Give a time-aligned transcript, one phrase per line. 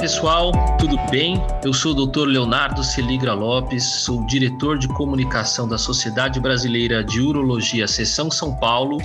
[0.00, 1.36] pessoal, tudo bem?
[1.62, 2.24] Eu sou o Dr.
[2.24, 8.96] Leonardo Celigra Lopes, sou diretor de comunicação da Sociedade Brasileira de Urologia Seção São Paulo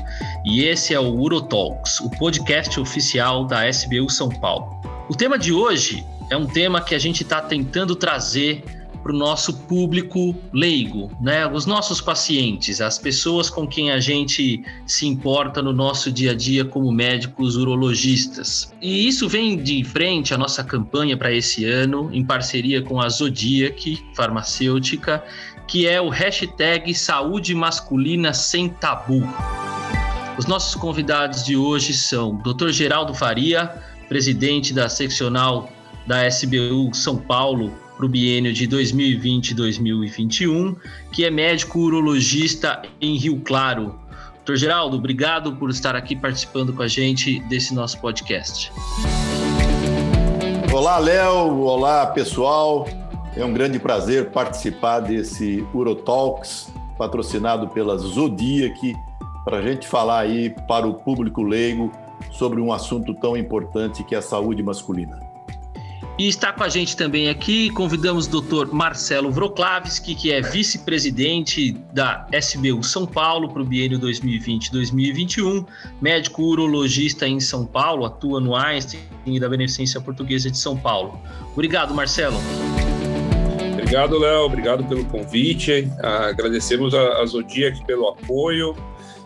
[0.45, 4.79] e esse é o Urotalks, o podcast oficial da SBU São Paulo.
[5.09, 8.63] O tema de hoje é um tema que a gente está tentando trazer
[9.05, 11.45] para o nosso público leigo, né?
[11.45, 16.33] Os nossos pacientes, as pessoas com quem a gente se importa no nosso dia a
[16.33, 18.73] dia como médicos urologistas.
[18.81, 23.07] E isso vem de frente à nossa campanha para esse ano, em parceria com a
[23.07, 25.23] Zodiac Farmacêutica,
[25.67, 29.21] que é o hashtag Saúde Masculina Sem Tabu.
[30.35, 32.69] Os nossos convidados de hoje são Dr.
[32.69, 33.71] Geraldo Faria,
[34.09, 35.69] presidente da seccional
[36.07, 40.75] da SBU São Paulo, para o biênio de 2020 e 2021,
[41.11, 43.99] que é médico urologista em Rio Claro.
[44.35, 48.71] Doutor Geraldo, obrigado por estar aqui participando com a gente desse nosso podcast.
[50.71, 51.61] Olá, Léo.
[51.61, 52.87] Olá, pessoal.
[53.35, 58.93] É um grande prazer participar desse Urotalks, patrocinado pela Zodiac,
[59.43, 61.91] para a gente falar aí para o público leigo
[62.31, 65.24] sobre um assunto tão importante que é a saúde masculina.
[66.17, 68.71] E está com a gente também aqui, convidamos o Dr.
[68.71, 75.65] Marcelo Vroklavski, que é vice-presidente da SBU São Paulo para o biênio 2020-2021,
[76.01, 81.19] médico urologista em São Paulo, atua no Einstein e da Beneficência Portuguesa de São Paulo.
[81.51, 82.37] Obrigado, Marcelo.
[83.73, 84.45] Obrigado, Léo.
[84.45, 85.91] Obrigado pelo convite.
[86.01, 88.73] Agradecemos a Zodiac pelo apoio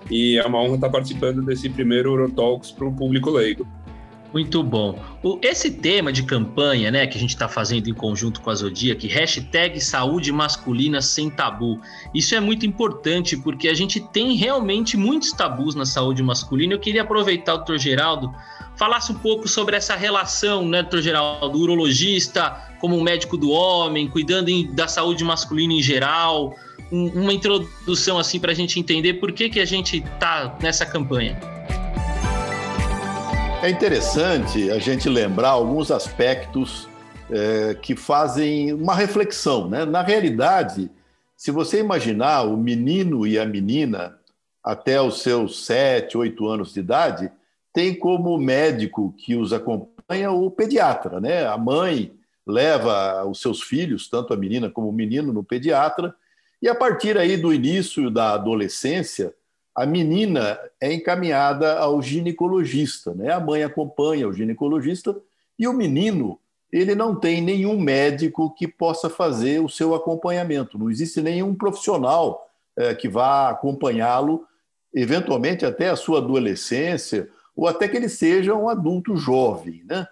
[0.09, 3.67] e é uma honra estar participando desse primeiro Urotalks para o público leigo.
[4.31, 4.99] Muito bom.
[5.23, 8.55] O, esse tema de campanha, né, que a gente está fazendo em conjunto com a
[8.55, 11.81] Zodiac, hashtag saúde masculina sem tabu.
[12.13, 16.73] Isso é muito importante porque a gente tem realmente muitos tabus na saúde masculina.
[16.73, 18.31] Eu queria aproveitar doutor Geraldo,
[18.77, 24.07] falasse um pouco sobre essa relação, né, doutor Geraldo, urologista como um médico do homem,
[24.07, 26.55] cuidando em, da saúde masculina em geral.
[26.91, 30.85] Um, uma introdução assim para a gente entender por que, que a gente está nessa
[30.85, 31.58] campanha.
[33.61, 36.87] É interessante a gente lembrar alguns aspectos
[37.29, 39.67] é, que fazem uma reflexão.
[39.67, 39.83] Né?
[39.83, 40.89] Na realidade,
[41.35, 44.17] se você imaginar o menino e a menina
[44.63, 47.29] até os seus sete, oito anos de idade,
[47.73, 51.19] tem como médico que os acompanha o pediatra.
[51.19, 51.45] Né?
[51.45, 52.13] A mãe
[52.47, 56.15] leva os seus filhos, tanto a menina como o menino, no pediatra,
[56.61, 59.33] e a partir aí do início da adolescência,
[59.79, 63.31] a menina é encaminhada ao ginecologista, né?
[63.31, 65.15] A mãe acompanha o ginecologista
[65.57, 66.37] e o menino
[66.69, 70.77] ele não tem nenhum médico que possa fazer o seu acompanhamento.
[70.77, 72.45] Não existe nenhum profissional
[72.75, 74.45] é, que vá acompanhá-lo,
[74.93, 80.05] eventualmente até a sua adolescência ou até que ele seja um adulto jovem, né?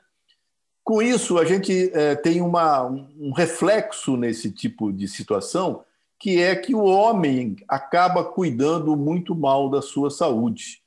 [0.82, 5.84] Com isso, a gente é, tem uma, um reflexo nesse tipo de situação
[6.20, 10.82] que é que o homem acaba cuidando muito mal da sua saúde.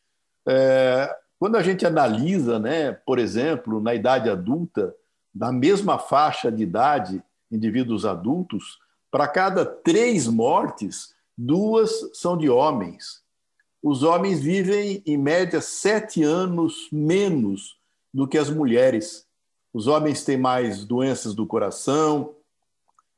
[0.46, 4.94] É, quando a gente analisa, né, por exemplo, na idade adulta,
[5.34, 8.78] na mesma faixa de idade, indivíduos adultos,
[9.10, 13.22] para cada três mortes, duas são de homens.
[13.82, 17.78] Os homens vivem, em média, sete anos menos
[18.12, 19.26] do que as mulheres.
[19.72, 22.34] Os homens têm mais doenças do coração,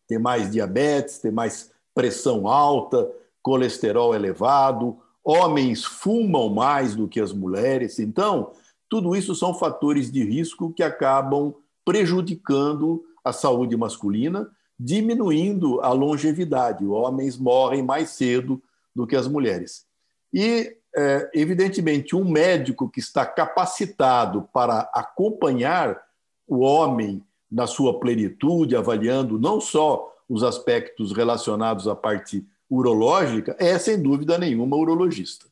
[0.06, 3.10] têm mais diabetes, têm mais pressão alta,
[3.42, 7.98] colesterol elevado, homens fumam mais do que as mulheres.
[7.98, 8.52] Então,
[8.88, 11.54] tudo isso são fatores de risco que acabam
[11.84, 16.84] prejudicando a saúde masculina, diminuindo a longevidade.
[16.86, 18.60] Homens morrem mais cedo
[18.94, 19.86] do que as mulheres.
[20.32, 26.02] E, é, evidentemente, um médico que está capacitado para acompanhar
[26.46, 33.78] o homem na sua plenitude, avaliando não só os aspectos relacionados à parte urológica, é
[33.78, 35.44] sem dúvida nenhuma urologista.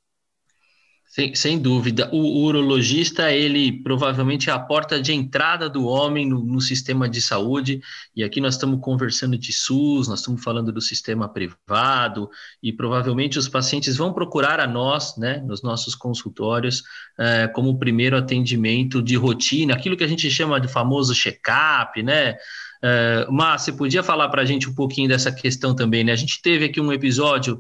[1.07, 2.09] Sem, sem, dúvida.
[2.13, 7.21] O, urologista, ele provavelmente é a porta de entrada do homem no, no, sistema de
[7.21, 7.81] saúde.
[8.15, 12.31] E aqui nós estamos conversando de SUS, nós estamos falando do sistema privado,
[12.62, 16.85] e provavelmente os pacientes vão procurar a nós, né, nos nossos consultórios,
[17.19, 22.37] é, como primeiro atendimento de rotina, aquilo que a gente chama de famoso check-up, né?
[22.82, 26.12] Uh, Mas você podia falar para a gente um pouquinho dessa questão também, né?
[26.12, 27.59] A gente teve aqui um episódio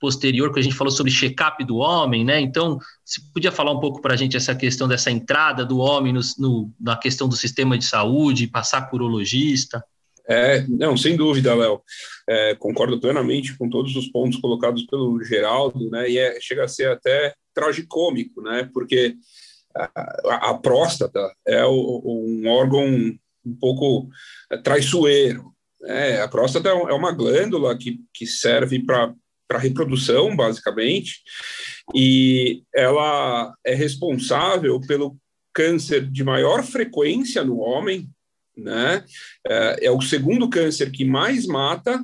[0.00, 2.38] posterior que a gente falou sobre check-up do homem, né?
[2.38, 6.12] Então, você podia falar um pouco para a gente essa questão dessa entrada do homem
[6.12, 9.82] no, no, na questão do sistema de saúde, passar por urologista?
[10.28, 11.80] É, não, sem dúvida, Léo.
[12.28, 16.08] É, concordo plenamente com todos os pontos colocados pelo Geraldo, né?
[16.10, 18.68] E é, chega a ser até tragicômico, né?
[18.74, 19.14] Porque
[19.74, 19.90] a,
[20.26, 22.86] a, a próstata é o, um órgão
[23.44, 24.08] um pouco
[24.62, 25.52] traiçoeiro.
[25.86, 29.14] É, a próstata é uma glândula que, que serve para
[29.58, 31.22] reprodução, basicamente,
[31.94, 35.16] e ela é responsável pelo
[35.52, 38.08] câncer de maior frequência no homem,
[38.56, 39.04] né?
[39.46, 42.02] É, é o segundo câncer que mais mata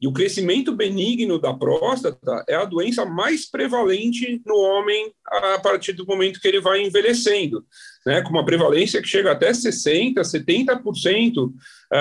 [0.00, 5.92] e o crescimento benigno da próstata é a doença mais prevalente no homem a partir
[5.92, 7.64] do momento que ele vai envelhecendo,
[8.04, 11.52] né, com uma prevalência que chega até 60%, 70%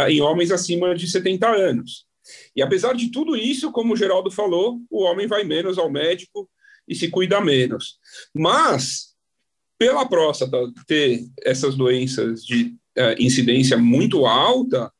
[0.09, 2.07] em homens acima de 70 anos.
[2.55, 6.49] E apesar de tudo isso, como o Geraldo falou, o homem vai menos ao médico
[6.87, 7.99] e se cuida menos.
[8.33, 9.15] Mas,
[9.77, 10.57] pela próstata
[10.87, 12.75] ter essas doenças de
[13.19, 14.91] incidência muito alta,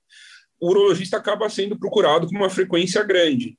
[0.59, 3.57] o urologista acaba sendo procurado com uma frequência grande.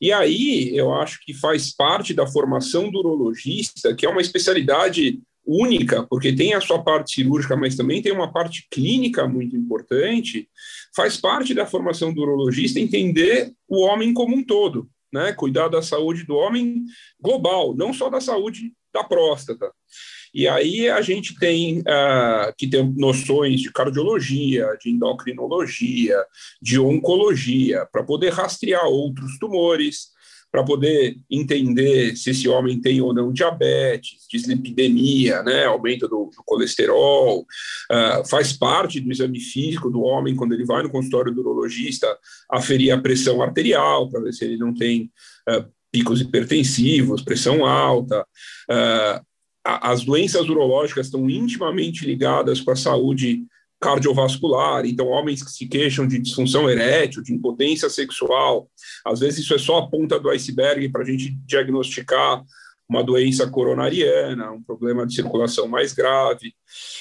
[0.00, 5.20] E aí, eu acho que faz parte da formação do urologista, que é uma especialidade
[5.44, 10.48] única, porque tem a sua parte cirúrgica, mas também tem uma parte clínica muito importante,
[10.94, 15.32] faz parte da formação do urologista entender o homem como um todo, né?
[15.32, 16.84] Cuidar da saúde do homem
[17.20, 19.70] global, não só da saúde da próstata.
[20.34, 26.16] E aí a gente tem uh, que ter noções de cardiologia, de endocrinologia,
[26.60, 30.10] de oncologia, para poder rastrear outros tumores,
[30.50, 36.42] para poder entender se esse homem tem ou não diabetes, dislipidemia, né, aumento do, do
[36.44, 41.40] colesterol, uh, faz parte do exame físico do homem quando ele vai no consultório do
[41.40, 42.06] urologista
[42.50, 45.10] aferir a pressão arterial para ver se ele não tem
[45.48, 48.26] uh, picos hipertensivos, pressão alta,
[48.70, 49.29] uh,
[49.64, 53.44] as doenças urológicas estão intimamente ligadas com a saúde
[53.80, 58.70] cardiovascular, então homens que se queixam de disfunção erétil, de impotência sexual,
[59.04, 62.44] às vezes isso é só a ponta do iceberg para a gente diagnosticar
[62.86, 66.52] uma doença coronariana, um problema de circulação mais grave.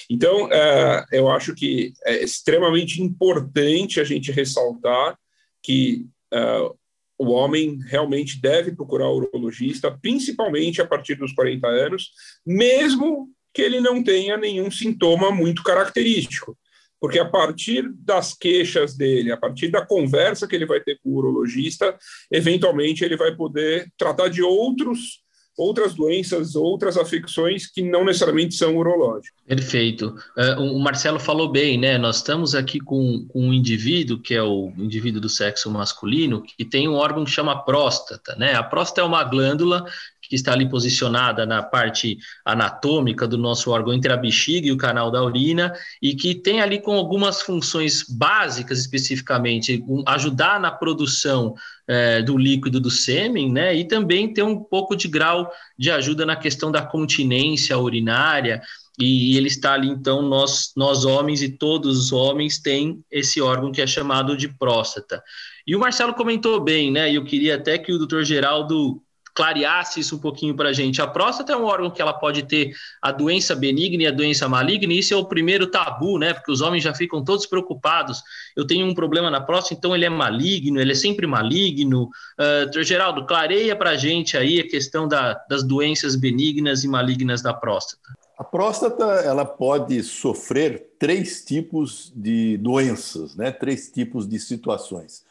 [0.08, 5.18] Então, é, eu acho que é extremamente importante a gente ressaltar
[5.64, 6.70] que é,
[7.20, 12.12] o homem realmente deve procurar o urologista, principalmente a partir dos 40 anos,
[12.46, 16.58] mesmo que ele não tenha nenhum sintoma muito característico.
[17.00, 21.10] Porque a partir das queixas dele, a partir da conversa que ele vai ter com
[21.10, 21.98] o urologista,
[22.32, 25.22] eventualmente ele vai poder tratar de outros
[25.60, 29.38] outras doenças, outras afecções que não necessariamente são urológicas.
[29.46, 30.16] Perfeito.
[30.38, 31.98] Uh, o Marcelo falou bem, né?
[31.98, 36.64] Nós estamos aqui com, com, um indivíduo, que é o indivíduo do sexo masculino, que
[36.64, 38.56] tem um órgão que chama próstata, né?
[38.56, 39.86] A próstata é uma glândula
[40.22, 44.78] que está ali posicionada na parte anatômica do nosso órgão entre a bexiga e o
[44.78, 51.56] canal da urina, e que tem ali com algumas funções básicas especificamente, ajudar na produção
[51.90, 53.76] é, do líquido do sêmen, né?
[53.76, 58.62] E também ter um pouco de grau de ajuda na questão da continência urinária.
[59.00, 63.72] E, ele está ali, então, nós, nós homens e todos os homens têm esse órgão
[63.72, 65.24] que é chamado de próstata.
[65.66, 67.12] E o Marcelo comentou bem, né?
[67.12, 69.02] E eu queria até que o doutor Geraldo
[69.40, 71.02] clareasse isso um pouquinho para a gente.
[71.02, 74.50] A próstata é um órgão que ela pode ter a doença benigna e a doença
[74.50, 76.34] maligna, e isso é o primeiro tabu, né?
[76.34, 78.22] Porque os homens já ficam todos preocupados.
[78.54, 82.10] Eu tenho um problema na próstata, então ele é maligno, ele é sempre maligno.
[82.38, 87.42] Uh, Geraldo, clareia para a gente aí a questão da, das doenças benignas e malignas
[87.42, 88.10] da próstata.
[88.38, 93.54] A próstata ela pode sofrer três tipos de doenças, né?
[93.54, 95.24] três tipos de situações.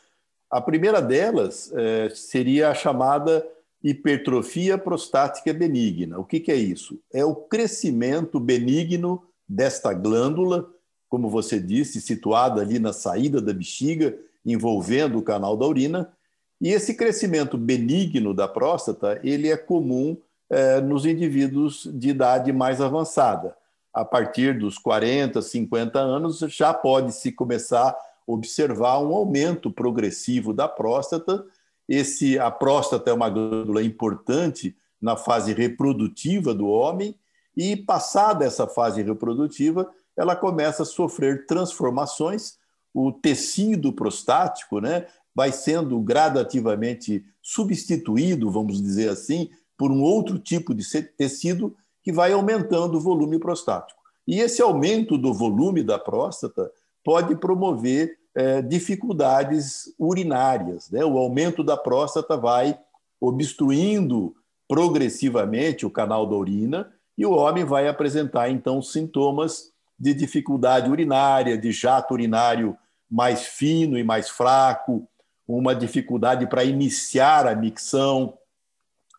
[0.50, 3.46] A primeira delas é, seria a chamada
[3.82, 6.18] hipertrofia prostática benigna.
[6.18, 6.98] O que, que é isso?
[7.12, 10.68] É o crescimento benigno desta glândula,
[11.08, 16.12] como você disse, situada ali na saída da bexiga, envolvendo o canal da urina.
[16.60, 20.16] E esse crescimento benigno da próstata, ele é comum
[20.50, 23.56] é, nos indivíduos de idade mais avançada.
[23.92, 30.68] A partir dos 40, 50 anos, já pode-se começar a observar um aumento progressivo da
[30.68, 31.44] próstata,
[31.88, 37.14] esse, a próstata é uma glândula importante na fase reprodutiva do homem,
[37.56, 42.56] e passada essa fase reprodutiva, ela começa a sofrer transformações.
[42.92, 50.74] O tecido prostático né, vai sendo gradativamente substituído, vamos dizer assim, por um outro tipo
[50.74, 50.84] de
[51.16, 54.00] tecido que vai aumentando o volume prostático.
[54.26, 56.70] E esse aumento do volume da próstata
[57.04, 60.88] pode promover é, dificuldades urinárias.
[60.92, 61.04] Né?
[61.04, 62.78] O aumento da próstata vai
[63.20, 64.32] obstruindo
[64.68, 71.58] progressivamente o canal da urina e o homem vai apresentar, então, sintomas de dificuldade urinária,
[71.58, 72.78] de jato urinário
[73.10, 75.08] mais fino e mais fraco,
[75.44, 78.38] uma dificuldade para iniciar a micção,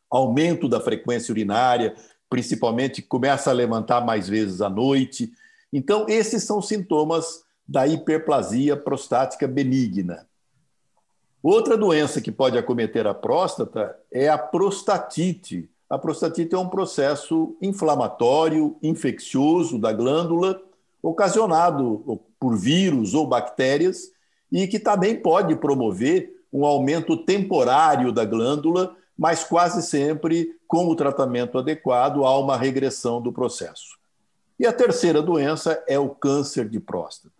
[0.09, 1.93] aumento da frequência urinária,
[2.29, 5.33] principalmente começa a levantar mais vezes à noite.
[5.73, 10.27] Então, esses são sintomas da hiperplasia prostática benigna.
[11.41, 15.69] Outra doença que pode acometer a próstata é a prostatite.
[15.87, 20.59] A prostatite é um processo inflamatório, infeccioso da glândula,
[20.99, 24.11] ocasionado por vírus ou bactérias,
[24.51, 30.95] e que também pode promover um aumento temporário da glândula, mas quase sempre, com o
[30.95, 33.99] tratamento adequado, há uma regressão do processo.
[34.59, 37.38] E a terceira doença é o câncer de próstata.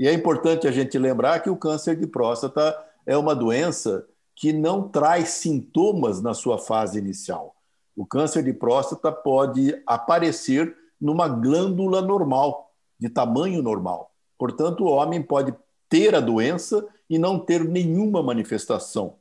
[0.00, 4.50] E é importante a gente lembrar que o câncer de próstata é uma doença que
[4.50, 7.54] não traz sintomas na sua fase inicial.
[7.94, 14.10] O câncer de próstata pode aparecer numa glândula normal, de tamanho normal.
[14.38, 15.54] Portanto, o homem pode
[15.86, 19.16] ter a doença e não ter nenhuma manifestação.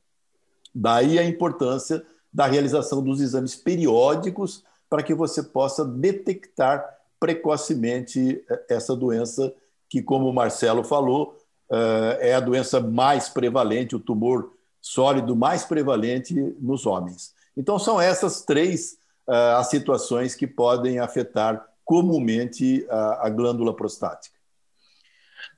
[0.73, 8.65] Daí a importância da realização dos exames periódicos para que você possa detectar precocemente eh,
[8.69, 9.53] essa doença,
[9.89, 11.37] que, como o Marcelo falou,
[11.71, 17.33] eh, é a doença mais prevalente, o tumor sólido mais prevalente nos homens.
[17.57, 24.37] Então, são essas três eh, as situações que podem afetar comumente a, a glândula prostática.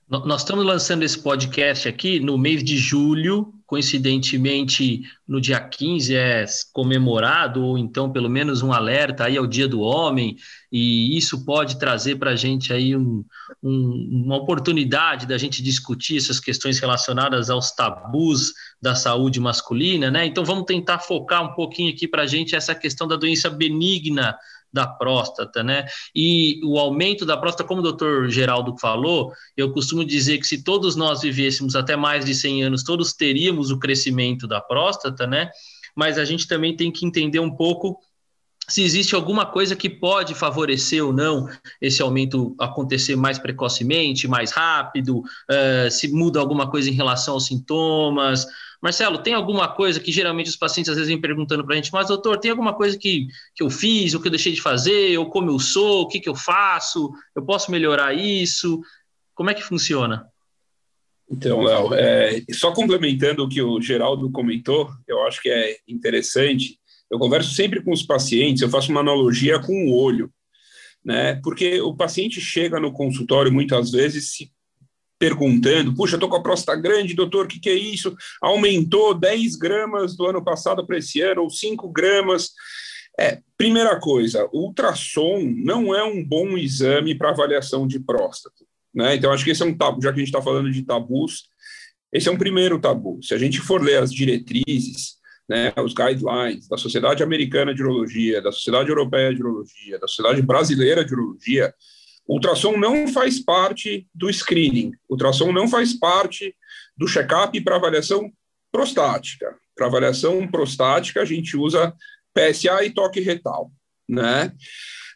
[0.10, 6.44] Nós estamos lançando esse podcast aqui no mês de julho, coincidentemente no dia 15 é
[6.74, 10.36] comemorado, ou então pelo menos um alerta aí ao Dia do Homem,
[10.70, 13.24] e isso pode trazer para a gente aí um,
[13.64, 18.52] um, uma oportunidade da gente discutir essas questões relacionadas aos tabus
[18.82, 20.26] da saúde masculina, né?
[20.26, 24.36] Então vamos tentar focar um pouquinho aqui para a gente essa questão da doença benigna
[24.74, 25.86] da próstata, né?
[26.16, 30.64] E o aumento da próstata, como o doutor Geraldo falou, eu costumo dizer que se
[30.64, 35.50] todos nós vivêssemos até mais de 100 anos, todos teríamos o crescimento da próstata, né?
[35.96, 38.00] Mas a gente também tem que entender um pouco
[38.72, 41.50] se existe alguma coisa que pode favorecer ou não
[41.82, 47.48] esse aumento acontecer mais precocemente, mais rápido, uh, se muda alguma coisa em relação aos
[47.48, 48.46] sintomas,
[48.82, 51.92] Marcelo, tem alguma coisa que geralmente os pacientes às vezes vêm perguntando para a gente,
[51.94, 55.18] mas doutor, tem alguma coisa que, que eu fiz, o que eu deixei de fazer,
[55.20, 58.82] ou como eu sou, o que, que eu faço, eu posso melhorar isso?
[59.36, 60.26] Como é que funciona?
[61.30, 66.78] Então, Léo, é, só complementando o que o Geraldo comentou, eu acho que é interessante.
[67.10, 70.30] Eu converso sempre com os pacientes, eu faço uma analogia com o olho,
[71.06, 71.36] né?
[71.44, 74.52] Porque o paciente chega no consultório muitas vezes se
[75.22, 78.16] perguntando: puxa, estou com a próstata grande, doutor, o que, que é isso?
[78.42, 82.50] Aumentou 10 gramas do ano passado para esse ano, ou 5 gramas.
[83.20, 88.66] É, primeira coisa, ultrassom não é um bom exame para avaliação de próstata.
[88.92, 89.16] Né?
[89.16, 91.44] Então, acho que esse é um tabu, já que a gente está falando de tabus,
[92.12, 93.20] esse é um primeiro tabu.
[93.22, 98.42] Se a gente for ler as diretrizes, né, os guidelines da Sociedade Americana de Urologia,
[98.42, 101.74] da Sociedade Europeia de Urologia, da Sociedade Brasileira de Urologia,
[102.28, 106.56] ultrassom não faz parte do screening, ultrassom não faz parte
[106.98, 108.32] do check-up para avaliação
[108.72, 109.56] prostática.
[109.76, 111.94] Para avaliação prostática, a gente usa
[112.34, 113.72] PSA e toque retal,
[114.08, 114.54] né?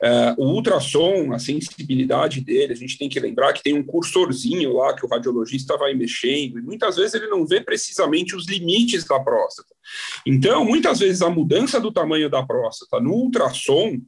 [0.04, 4.74] Uh, o ultrassom, a sensibilidade dele, a gente tem que lembrar que tem um cursorzinho
[4.74, 9.06] lá que o radiologista vai mexendo, e muitas vezes ele não vê precisamente os limites
[9.06, 9.74] da próstata.
[10.26, 14.02] Então, muitas vezes a mudança do tamanho da próstata no ultrassom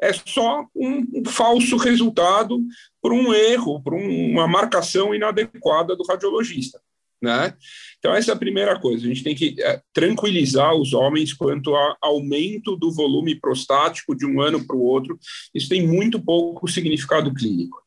[0.00, 2.60] é só um, falso resultado
[3.02, 6.80] por um erro, por um, uma marcação inadequada do radiologista.
[7.20, 7.52] Né?
[7.98, 9.04] Então, essa é a primeira coisa.
[9.04, 14.24] A gente tem que é, tranquilizar os homens quanto ao aumento do volume prostático de
[14.24, 15.18] um ano para o outro.
[15.52, 17.82] Isso tem muito pouco significado clínico.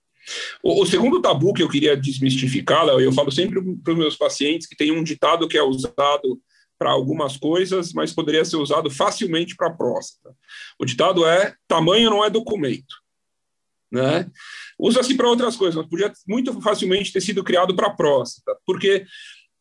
[0.61, 4.67] O, o segundo tabu que eu queria desmistificar, eu falo sempre para os meus pacientes
[4.67, 6.39] que tem um ditado que é usado
[6.81, 10.35] para algumas coisas, mas poderia ser usado facilmente para próstata.
[10.79, 12.95] O ditado é: tamanho não é documento.
[13.91, 14.27] Né?
[14.79, 19.05] Usa-se para outras coisas, mas podia muito facilmente ter sido criado para próstata, porque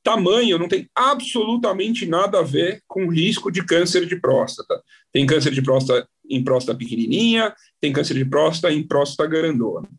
[0.03, 4.83] tamanho não tem absolutamente nada a ver com risco de câncer de próstata.
[5.13, 9.91] Tem câncer de próstata em próstata pequenininha, tem câncer de próstata em próstata grandona.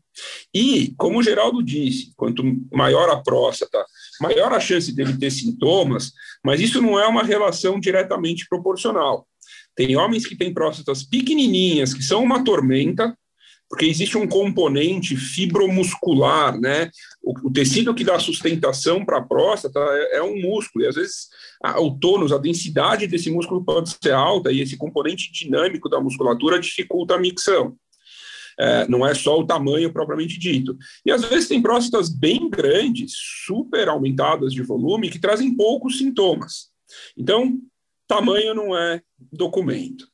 [0.51, 3.85] E, como o Geraldo disse, quanto maior a próstata,
[4.21, 6.11] maior a chance dele ter sintomas,
[6.45, 9.27] mas isso não é uma relação diretamente proporcional.
[9.75, 13.17] Tem homens que têm próstatas pequenininhas, que são uma tormenta,
[13.69, 16.91] porque existe um componente fibromuscular, né?
[17.23, 20.95] O, o tecido que dá sustentação para a próstata é, é, um músculo, e às
[20.95, 21.29] vezes
[21.63, 26.01] a, o tônus, a densidade desse músculo pode ser alta, e esse componente dinâmico da
[26.01, 27.73] musculatura dificulta a micção.
[28.59, 30.77] É, não é só o tamanho propriamente dito.
[31.05, 33.13] E às vezes tem próstatas bem grandes,
[33.45, 36.69] super aumentadas de volume, que trazem poucos sintomas.
[37.17, 37.59] Então,
[38.07, 40.11] tamanho não é documento.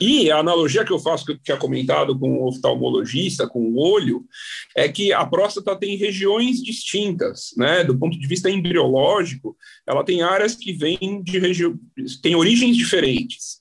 [0.00, 3.78] E a analogia que eu faço, que eu tinha comentado com o oftalmologista, com o
[3.78, 4.24] olho,
[4.76, 7.84] é que a próstata tem regiões distintas, né?
[7.84, 11.78] Do ponto de vista embriológico, ela tem áreas que vêm de regiões,
[12.22, 13.58] tem origens diferentes.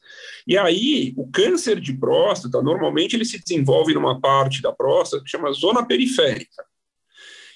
[0.47, 5.29] E aí, o câncer de próstata, normalmente ele se desenvolve numa parte da próstata que
[5.29, 6.63] chama zona periférica.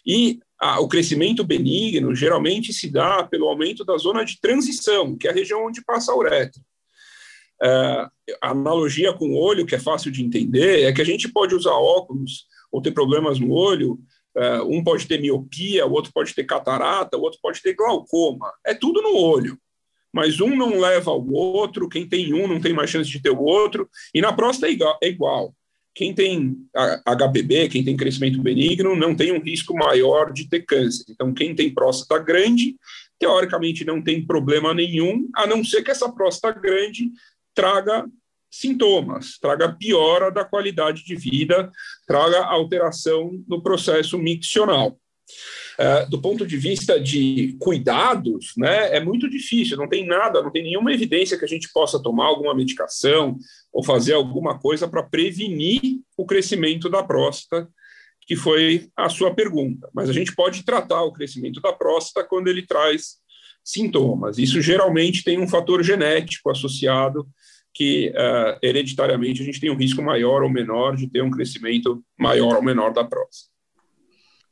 [0.06, 0.40] E
[0.80, 5.34] o crescimento benigno geralmente se dá pelo aumento da zona de transição, que é a
[5.34, 6.62] região onde passa a uretra.
[7.64, 8.10] Uh,
[8.42, 11.54] a analogia com o olho, que é fácil de entender, é que a gente pode
[11.56, 14.00] usar óculos ou ter problemas no olho.
[14.36, 18.52] Uh, um pode ter miopia, o outro pode ter catarata, o outro pode ter glaucoma.
[18.66, 19.58] É tudo no olho.
[20.14, 23.30] Mas um não leva ao outro, quem tem um não tem mais chance de ter
[23.30, 23.90] o outro.
[24.14, 25.00] E na próstata é igual.
[25.02, 25.56] É igual.
[25.94, 26.56] Quem tem
[27.06, 31.06] HPB, quem tem crescimento benigno, não tem um risco maior de ter câncer.
[31.10, 32.76] Então, quem tem próstata grande,
[33.20, 37.12] teoricamente não tem problema nenhum, a não ser que essa próstata grande
[37.54, 38.06] traga
[38.50, 41.72] sintomas, traga piora da qualidade de vida,
[42.06, 44.98] traga alteração no processo miccional.
[45.80, 50.52] Uh, do ponto de vista de cuidados, né, é muito difícil, não tem nada, não
[50.52, 53.38] tem nenhuma evidência que a gente possa tomar alguma medicação
[53.72, 57.68] ou fazer alguma coisa para prevenir o crescimento da próstata,
[58.28, 59.90] que foi a sua pergunta.
[59.94, 63.22] Mas a gente pode tratar o crescimento da próstata quando ele traz
[63.64, 64.38] sintomas.
[64.38, 67.28] Isso geralmente tem um fator genético associado
[67.74, 72.04] que uh, hereditariamente a gente tem um risco maior ou menor de ter um crescimento
[72.18, 73.51] maior ou menor da próstata.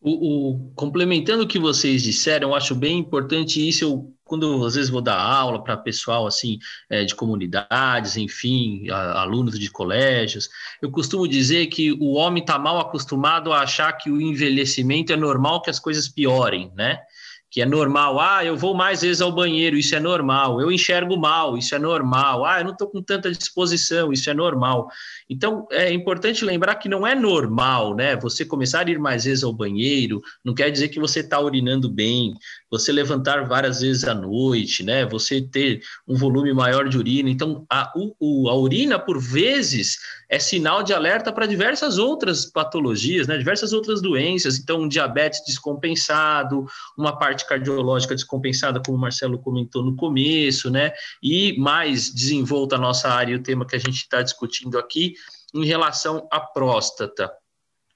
[0.02, 0.12] O,
[0.52, 3.84] o, complementando o que vocês disseram, eu acho bem importante isso.
[3.84, 6.58] Eu, quando às vezes vou dar aula para pessoal assim
[6.90, 10.50] é, de comunidades, enfim, a, alunos de colégios,
[10.82, 15.18] eu costumo dizer que o homem está mal acostumado a achar que o envelhecimento é
[15.18, 17.00] normal que as coisas piorem, né?
[17.52, 18.20] Que é normal.
[18.20, 20.62] Ah, eu vou mais vezes ao banheiro, isso é normal.
[20.62, 22.46] Eu enxergo mal, isso é normal.
[22.46, 24.88] Ah, eu não estou com tanta disposição, isso é normal.
[25.28, 28.16] Então, é importante lembrar que não é normal, né?
[28.18, 31.90] Você começar a ir mais vezes ao banheiro, não quer dizer que você está urinando
[31.90, 32.34] bem,
[32.70, 35.06] você levantar várias vezes à noite, né?
[35.06, 37.30] Você ter um volume maior de urina.
[37.30, 39.98] Então, a, o, a urina, por vezes,
[40.30, 43.38] é sinal de alerta para diversas outras patologias, né?
[43.38, 44.60] Diversas outras doenças.
[44.60, 46.66] Então, um diabetes descompensado,
[46.98, 50.92] uma parte cardiológica descompensada, como o Marcelo comentou no começo, né?
[51.22, 55.14] E mais desenvolta a nossa área, o tema que a gente está discutindo aqui,
[55.54, 57.32] em relação à próstata.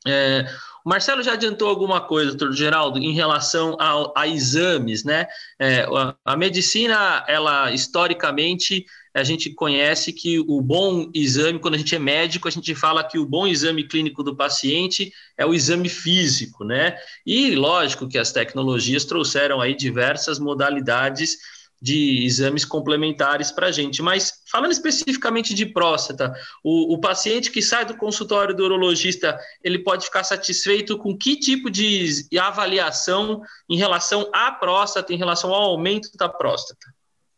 [0.07, 0.45] É,
[0.85, 5.27] o Marcelo já adiantou alguma coisa, doutor Geraldo, em relação a, a exames, né?
[5.57, 11.77] É, a, a, medicina, ela historicamente, a gente conhece que o bom exame, quando a
[11.77, 15.53] gente é médico, a gente fala que o bom exame clínico do paciente é o
[15.53, 16.97] exame físico, né?
[17.25, 21.37] E lógico que as tecnologias trouxeram aí diversas modalidades
[21.83, 24.01] de exames complementares para a gente.
[24.01, 29.79] Mas falando especificamente de próstata, o, o, paciente que sai do consultório do urologista, ele
[29.79, 35.71] pode ficar satisfeito com que tipo de avaliação em relação à próstata, em relação ao
[35.71, 36.87] aumento da próstata?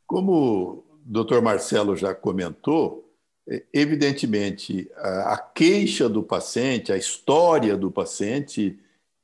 [0.05, 3.11] Como o doutor Marcelo já comentou,
[3.73, 8.77] evidentemente, a queixa do paciente, a história do paciente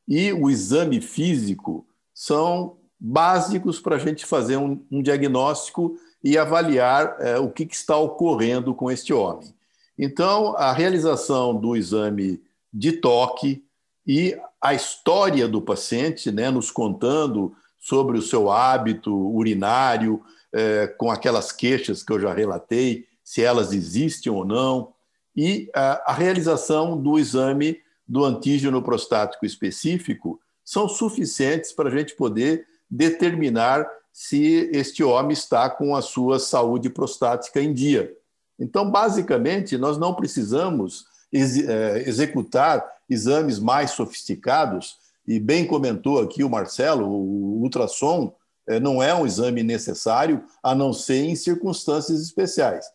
[0.07, 7.15] e o exame físico são básicos para a gente fazer um, um, diagnóstico e avaliar
[7.19, 9.51] é, o que, que, está ocorrendo com este homem.
[9.97, 12.39] Então, a realização do exame
[12.71, 13.63] de toque
[14.05, 20.21] e a história do paciente, né, nos contando sobre o seu hábito urinário,
[20.53, 24.93] é, com aquelas queixas que eu já relatei, se elas existem ou não,
[25.35, 32.15] e a, a realização do exame do antígeno prostático específico são suficientes para a gente
[32.15, 38.13] poder determinar se este homem está com a sua saúde prostática em dia.
[38.59, 46.49] Então, basicamente, nós não precisamos é, executar exames mais sofisticados, e bem comentou aqui o
[46.49, 48.33] Marcelo, o ultrassom
[48.67, 52.85] é, não é um exame necessário, a não ser em circunstâncias especiais.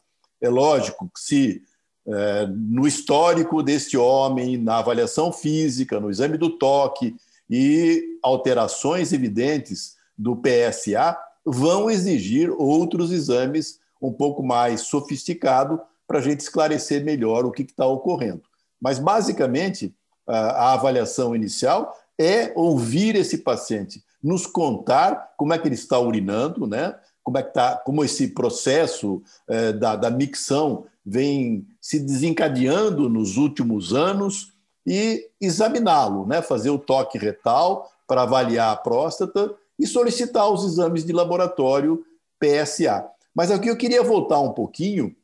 [0.41, 1.63] É lógico que se
[2.09, 7.17] é, no histórico deste homem, na avaliação física, no exame do toque,
[7.49, 16.23] e alterações evidentes do PSA vão exigir outros exames um pouco mais sofisticados para a
[16.23, 18.43] gente esclarecer melhor o que está ocorrendo.
[18.81, 19.95] Mas, basicamente,
[20.27, 26.67] a avaliação inicial é ouvir esse paciente, nos contar como é que ele está urinando,
[26.67, 26.95] né?
[27.27, 33.37] como, é que tá, como esse processo é, da, da micção vem se desencadeando nos
[33.37, 34.53] últimos anos,
[34.87, 36.41] e examiná-lo, né?
[36.41, 42.05] fazer o toque retal para avaliar a próstata e solicitar os exames de laboratório
[42.39, 43.07] PSA.
[43.35, 45.15] Mas aqui eu queria voltar um pouquinho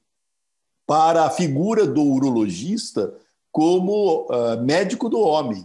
[0.86, 3.14] para a figura do urologista
[3.50, 5.64] como uh, médico do homem,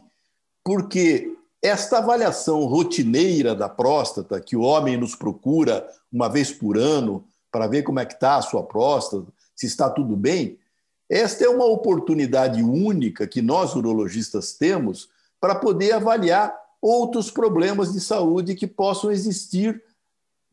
[0.63, 7.25] porque esta avaliação rotineira da próstata, que o homem nos procura uma vez por ano
[7.51, 10.59] para ver como é que está a sua próstata, se está tudo bem,
[11.09, 17.99] esta é uma oportunidade única que nós urologistas temos para poder avaliar outros problemas de
[17.99, 19.81] saúde que possam existir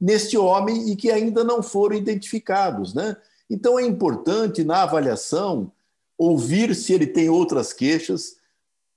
[0.01, 3.17] neste homem e que ainda não foram identificados, né?
[3.49, 5.71] Então é importante na avaliação
[6.17, 8.37] ouvir se ele tem outras queixas,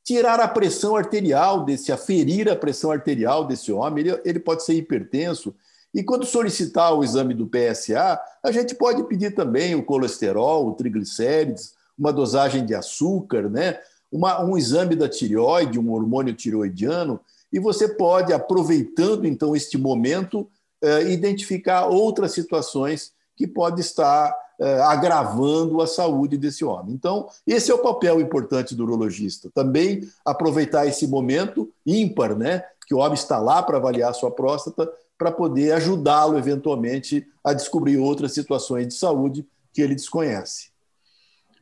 [0.04, 4.74] tirar a pressão arterial desse, aferir a pressão arterial desse homem, ele, ele pode ser
[4.74, 5.54] hipertenso.
[5.98, 10.74] E quando solicitar o exame do PSA, a gente pode pedir também o colesterol, o
[10.76, 13.80] triglicérides, uma dosagem de açúcar, né?
[14.12, 17.20] Uma, um exame da tireoide, um hormônio tireoidiano,
[17.52, 20.48] e você pode, aproveitando então este momento,
[20.84, 26.94] eh, identificar outras situações que pode estar eh, agravando a saúde desse homem.
[26.94, 32.94] Então, esse é o papel importante do urologista, também aproveitar esse momento ímpar, né, que
[32.94, 37.98] o homem está lá para avaliar a sua próstata, para poder ajudá-lo eventualmente a descobrir
[37.98, 40.70] outras situações de saúde que ele desconhece.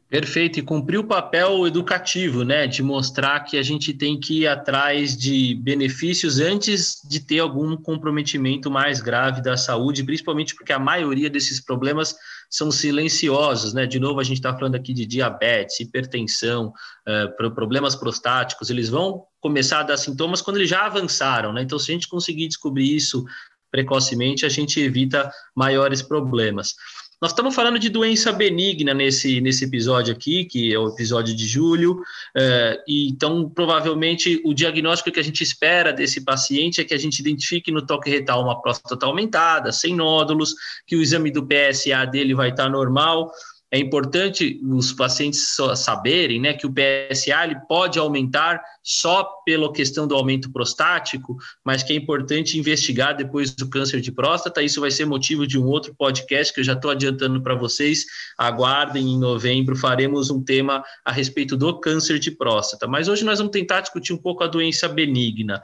[0.07, 4.47] Perfeito, e cumprir o papel educativo, né, de mostrar que a gente tem que ir
[4.47, 10.77] atrás de benefícios antes de ter algum comprometimento mais grave da saúde, principalmente porque a
[10.77, 12.15] maioria desses problemas
[12.49, 13.87] são silenciosos, né?
[13.87, 16.71] De novo, a gente está falando aqui de diabetes, hipertensão,
[17.07, 21.63] uh, problemas prostáticos, eles vão começar a dar sintomas quando eles já avançaram, né?
[21.63, 23.25] Então, se a gente conseguir descobrir isso
[23.71, 26.75] precocemente, a gente evita maiores problemas.
[27.21, 31.47] Nós estamos falando de doença benigna nesse, nesse episódio aqui, que é o episódio de
[31.47, 32.01] julho,
[32.35, 36.97] é, e então provavelmente o diagnóstico que a gente espera desse paciente é que a
[36.97, 40.53] gente identifique no toque retal uma próstata aumentada, sem nódulos,
[40.85, 43.31] que o exame do PSA dele vai estar normal,
[43.71, 50.07] é importante os pacientes saberem né, que o PSA ele pode aumentar só pela questão
[50.07, 54.61] do aumento prostático, mas que é importante investigar depois do câncer de próstata.
[54.61, 58.05] Isso vai ser motivo de um outro podcast que eu já estou adiantando para vocês.
[58.37, 62.87] Aguardem, em novembro faremos um tema a respeito do câncer de próstata.
[62.87, 65.61] Mas hoje nós vamos tentar discutir um pouco a doença benigna.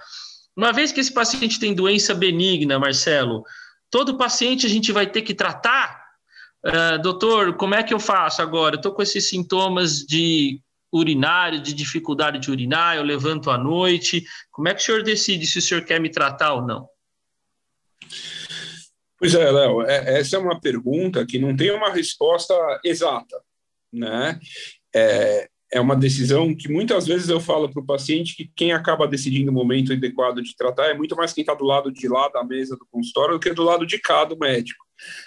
[0.57, 3.43] Uma vez que esse paciente tem doença benigna, Marcelo,
[3.89, 6.00] todo paciente a gente vai ter que tratar
[6.65, 8.75] Uh, doutor, como é que eu faço agora?
[8.75, 14.23] Eu estou com esses sintomas de urinário, de dificuldade de urinar, eu levanto à noite.
[14.51, 16.87] Como é que o senhor decide se o senhor quer me tratar ou não?
[19.17, 23.39] Pois é, Léo, é, essa é uma pergunta que não tem uma resposta exata,
[23.93, 24.39] né?
[24.93, 29.07] É, é uma decisão que muitas vezes eu falo para o paciente que quem acaba
[29.07, 32.27] decidindo o momento adequado de tratar é muito mais quem está do lado de lá
[32.29, 34.83] da mesa do consultório do que do lado de cá do médico.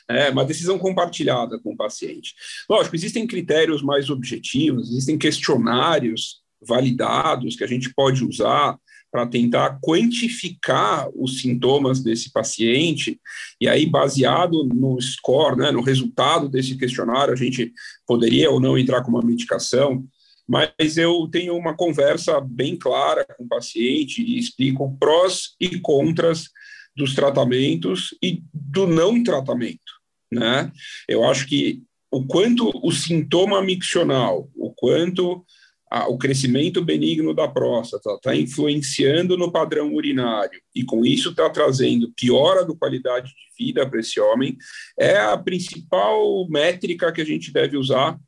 [0.08, 2.34] É uma decisão compartilhada com o paciente.
[2.68, 8.78] Lógico, existem critérios mais objetivos, existem questionários validados que a gente pode usar
[9.14, 13.20] para tentar quantificar os sintomas desse paciente,
[13.60, 17.72] e aí, baseado no score, né, no resultado desse questionário, a gente
[18.04, 20.04] poderia ou não entrar com uma medicação,
[20.48, 26.48] mas eu tenho uma conversa bem clara com o paciente e explico prós e contras
[26.96, 29.92] dos tratamentos e do não tratamento,
[30.30, 30.70] né?
[31.08, 35.44] Eu acho que o quanto o sintoma miccional, o quanto
[35.90, 41.50] a, o crescimento benigno da próstata está influenciando no padrão urinário e com isso está
[41.50, 44.56] trazendo piora da qualidade de vida para esse homem,
[44.98, 48.18] é a principal métrica que a gente deve usar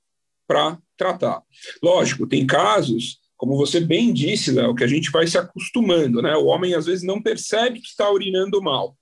[0.47, 1.43] para tratar.
[1.83, 6.35] Lógico, tem casos como você bem disse, Léo, que a gente vai se acostumando, né?
[6.37, 8.97] O homem às vezes não percebe que está urinando mal.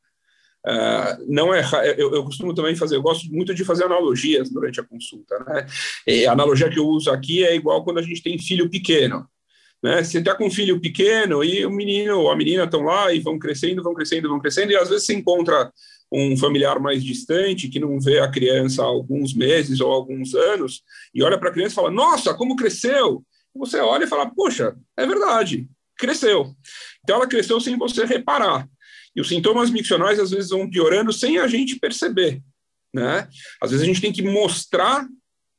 [0.66, 1.62] Uh, não é,
[1.98, 5.66] eu, eu, costumo também fazer, eu gosto muito de fazer analogias durante a consulta, né?
[6.06, 9.28] E a analogia que eu uso aqui é igual quando a gente tem filho pequeno,
[9.82, 10.02] né?
[10.02, 13.20] Você está com um filho pequeno e o menino ou a menina estão lá e
[13.20, 15.70] vão crescendo, vão crescendo, vão crescendo, e às vezes você encontra
[16.10, 20.82] um familiar mais distante que não vê a criança há alguns meses ou alguns anos
[21.14, 23.22] e olha para a criança e fala: Nossa, como cresceu!
[23.54, 26.54] Você olha e fala, poxa, é verdade, cresceu.
[27.02, 28.68] Então ela cresceu sem você reparar.
[29.14, 32.42] E os sintomas miccionais às vezes vão piorando sem a gente perceber,
[32.92, 33.28] né?
[33.60, 35.06] Às vezes a gente tem que mostrar,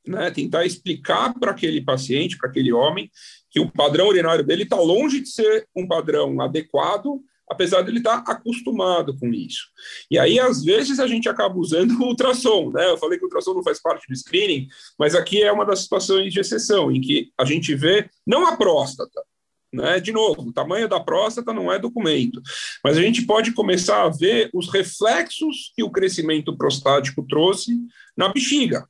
[0.05, 3.09] né, tentar explicar para aquele paciente, para aquele homem,
[3.49, 7.99] que o padrão urinário dele está longe de ser um padrão adequado apesar de ele
[7.99, 9.67] estar acostumado com isso.
[10.09, 12.89] E aí, às vezes, a gente acaba usando o ultrassom, né?
[12.89, 15.79] Eu falei que o ultrassom não faz parte do screening, mas aqui é uma das
[15.79, 19.21] situações de exceção, em que a gente vê não a próstata,
[19.71, 19.99] né?
[19.99, 22.41] De novo, o tamanho da próstata não é documento,
[22.83, 27.71] mas a gente pode começar a ver os reflexos que o crescimento prostático trouxe
[28.15, 28.87] na bexiga.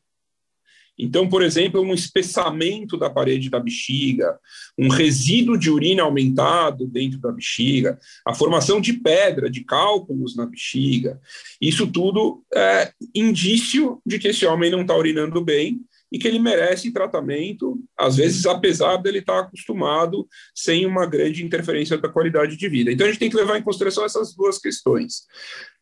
[0.97, 4.39] Então, por exemplo, um espessamento da parede da bexiga,
[4.77, 10.45] um resíduo de urina aumentado dentro da bexiga, a formação de pedra, de cálculos na
[10.45, 11.19] bexiga,
[11.60, 15.81] isso tudo é indício de que esse homem não está urinando bem
[16.12, 21.97] e que ele merece tratamento, às vezes apesar dele estar acostumado sem uma grande interferência
[21.97, 22.89] da qualidade de vida.
[22.89, 25.23] Então a gente tem que levar em consideração essas duas questões.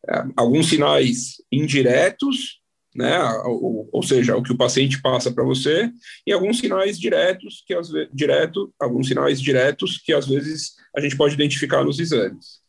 [0.10, 2.63] É, alguns sinais indiretos,
[2.96, 5.92] né, ou, ou, seja, o que o paciente passa para você,
[6.26, 11.02] e alguns sinais diretos que às vezes, direto, alguns sinais diretos que às vezes a
[11.02, 12.62] gente pode identificar nos exames.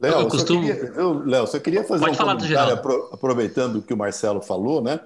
[0.00, 0.66] Léo, eu, costumo...
[0.66, 2.74] só queria, eu, Léo, só queria fazer Pode um comentário
[3.12, 5.00] aproveitando o que o Marcelo falou, né?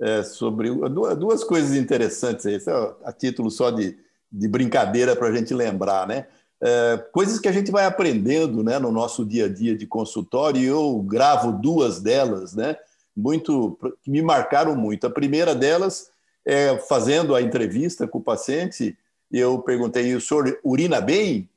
[0.00, 0.70] é, sobre
[1.18, 2.58] duas coisas interessantes aí,
[3.04, 3.96] a título só de,
[4.30, 6.26] de brincadeira para a gente lembrar, né?
[6.62, 10.60] É, coisas que a gente vai aprendendo né, no nosso dia a dia de consultório,
[10.60, 12.76] e eu gravo duas delas, né?
[13.16, 15.06] Muito, que me marcaram muito.
[15.06, 16.10] A primeira delas
[16.44, 18.96] é fazendo a entrevista com o paciente,
[19.30, 21.48] eu perguntei: o senhor urina bem?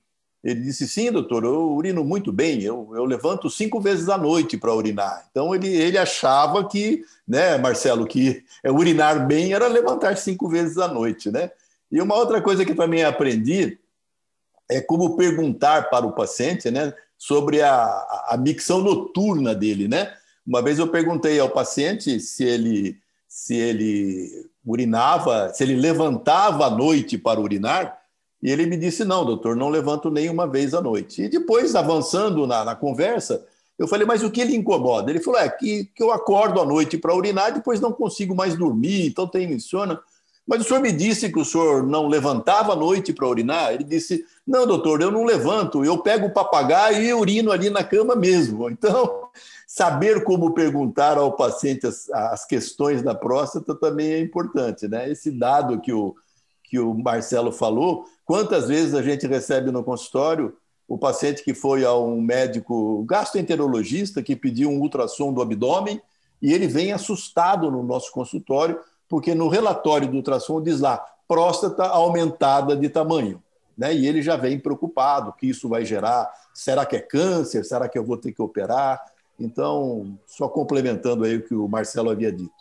[0.44, 4.58] Ele disse: sim, doutor, eu urino muito bem, eu, eu levanto cinco vezes à noite
[4.58, 5.28] para urinar.
[5.30, 10.78] Então ele, ele achava que, né, Marcelo, que é, urinar bem era levantar cinco vezes
[10.78, 11.52] à noite, né?
[11.92, 13.78] E uma outra coisa que também aprendi
[14.70, 17.74] é como perguntar para o paciente, né, sobre a,
[18.30, 20.14] a micção noturna dele, né?
[20.50, 26.70] Uma vez eu perguntei ao paciente se ele se ele urinava, se ele levantava à
[26.72, 28.00] noite para urinar,
[28.42, 31.22] e ele me disse: Não, doutor, não levanto nem uma vez à noite.
[31.22, 33.46] E depois, avançando na, na conversa,
[33.78, 35.12] eu falei: Mas o que lhe incomoda?
[35.12, 38.56] Ele falou: É que, que eu acordo à noite para urinar, depois não consigo mais
[38.56, 40.00] dormir, então tem insônia.
[40.50, 43.72] Mas o senhor me disse que o senhor não levantava à noite para urinar?
[43.74, 47.84] Ele disse: Não, doutor, eu não levanto, eu pego o papagaio e urino ali na
[47.84, 48.70] cama mesmo.
[48.72, 49.30] Então,
[49.68, 55.10] saber como perguntar ao paciente as, as questões da próstata também é importante, né?
[55.10, 56.16] Esse dado que o,
[56.64, 60.56] que o Marcelo falou Quantas vezes a gente recebe no consultório
[60.88, 66.00] o paciente que foi a um médico gastroenterologista que pediu um ultrassom do abdômen
[66.40, 68.80] e ele vem assustado no nosso consultório,
[69.10, 73.44] porque no relatório do ultrassom diz lá próstata aumentada de tamanho.
[73.78, 73.94] Né?
[73.94, 76.30] E ele já vem preocupado que isso vai gerar.
[76.54, 77.64] Será que é câncer?
[77.66, 79.02] Será que eu vou ter que operar?
[79.40, 82.52] Então, só complementando aí o que o Marcelo havia dito.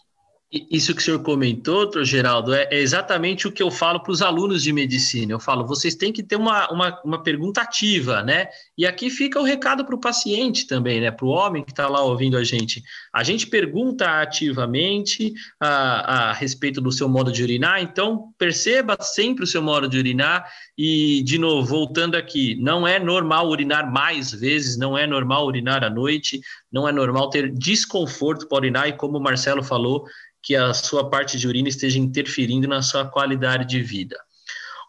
[0.51, 4.13] Isso que o senhor comentou, doutor Geraldo, é, é exatamente o que eu falo para
[4.13, 5.33] os alunos de medicina.
[5.33, 8.49] Eu falo, vocês têm que ter uma, uma, uma pergunta ativa, né?
[8.77, 11.11] E aqui fica o recado para o paciente também, né?
[11.11, 12.83] Para o homem que está lá ouvindo a gente.
[13.13, 19.45] A gente pergunta ativamente a, a respeito do seu modo de urinar, então perceba sempre
[19.45, 20.51] o seu modo de urinar.
[20.79, 25.85] E, de novo, voltando aqui, não é normal urinar mais vezes, não é normal urinar
[25.85, 26.41] à noite,
[26.73, 30.05] não é normal ter desconforto para urinar, e como o Marcelo falou,
[30.43, 34.17] que a sua parte de urina esteja interferindo na sua qualidade de vida.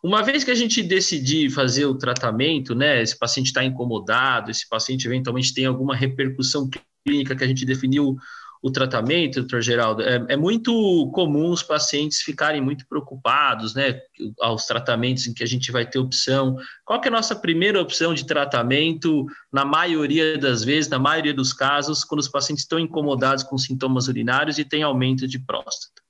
[0.02, 4.68] Uma vez que a gente decidir fazer o tratamento, né, esse paciente está incomodado, esse
[4.68, 6.70] paciente eventualmente tem alguma repercussão
[7.06, 8.16] clínica que a gente definiu
[8.62, 14.02] o tratamento, doutor Geraldo, é, é, muito comum os pacientes ficarem muito preocupados, né,
[14.42, 16.58] aos tratamentos em que a gente vai ter opção.
[16.84, 21.54] Qual é a nossa primeira opção de tratamento, na maioria das vezes, na maioria dos
[21.54, 26.02] casos, quando os pacientes estão incomodados com sintomas urinários e têm aumento de próstata?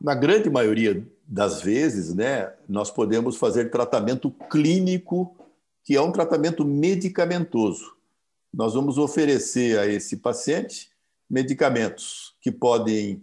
[0.00, 5.36] Na grande maioria das vezes, né, nós podemos fazer tratamento clínico,
[5.84, 7.99] que é um tratamento medicamentoso
[8.52, 10.90] nós vamos oferecer a esse paciente
[11.28, 13.22] medicamentos que podem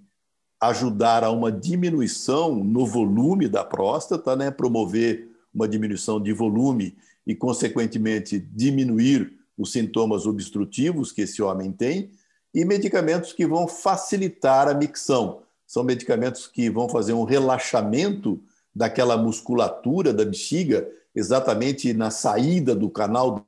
[0.60, 4.50] ajudar a uma diminuição no volume da próstata, né?
[4.50, 12.12] promover uma diminuição de volume e, consequentemente, diminuir os sintomas obstrutivos que esse homem tem,
[12.54, 15.42] e medicamentos que vão facilitar a micção.
[15.66, 18.42] São medicamentos que vão fazer um relaxamento
[18.74, 23.46] daquela musculatura da bexiga, exatamente na saída do canal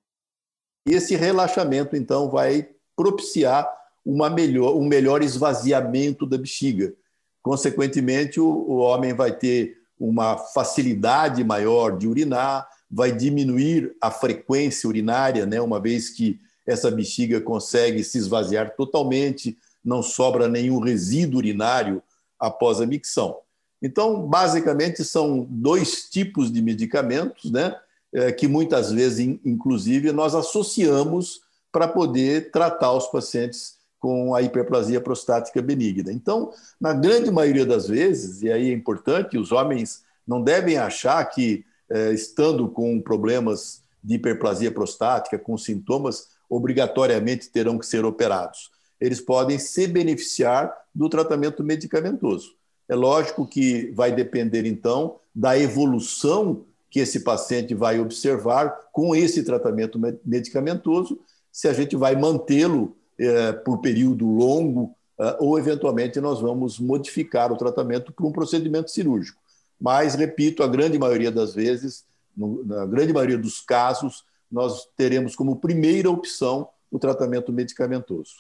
[0.94, 3.68] esse relaxamento, então, vai propiciar
[4.06, 6.94] uma melhor, um melhor esvaziamento da bexiga.
[7.42, 14.88] Consequentemente, o, o homem vai ter uma facilidade maior de urinar, vai diminuir a frequência
[14.88, 21.38] urinária, né, uma vez que essa bexiga consegue se esvaziar totalmente, não sobra nenhum resíduo
[21.38, 22.02] urinário
[22.40, 23.38] após a micção.
[23.82, 27.76] Então, basicamente, são dois tipos de medicamentos, né?
[28.12, 31.42] É, que muitas vezes, inclusive, nós associamos
[31.72, 36.12] para poder tratar os pacientes com a hiperplasia prostática benigna.
[36.12, 41.24] Então, na grande maioria das vezes, e aí é importante, os homens não devem achar
[41.26, 48.72] que, é, estando com problemas de hiperplasia prostática, com sintomas, obrigatoriamente terão que ser operados.
[49.00, 52.54] eles podem se beneficiar do tratamento medicamentoso.
[52.88, 59.44] É lógico que vai depender, então, da evolução que esse paciente vai observar com esse
[59.44, 61.20] tratamento medicamentoso,
[61.52, 67.52] se a gente vai mantê-lo é, por período longo é, ou, eventualmente, nós vamos modificar
[67.52, 69.40] o tratamento para um procedimento cirúrgico.
[69.80, 75.36] Mas, repito, a grande maioria das vezes, no, na grande maioria dos casos, nós teremos
[75.36, 78.34] como primeira opção o tratamento medicamentoso.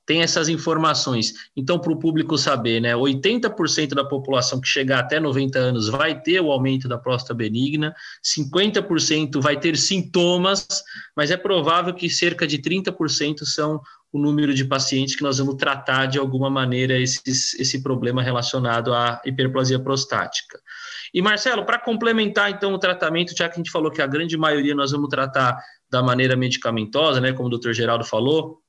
[0.06, 1.34] tem essas informações.
[1.56, 6.20] Então, para o público saber, né, 80% da população que chegar até 90 anos vai
[6.20, 10.66] ter o aumento da próstata benigna, 50% vai ter sintomas,
[11.16, 13.80] mas é provável que cerca de 30% são
[14.12, 18.94] o número de pacientes que nós vamos tratar de alguma maneira esses, esse problema relacionado
[18.94, 20.58] à hiperplasia prostática.
[21.12, 24.36] E Marcelo, para complementar então o tratamento, já que a gente falou que a grande
[24.36, 28.60] maioria nós vamos tratar da maneira medicamentosa, né, como o doutor Geraldo falou,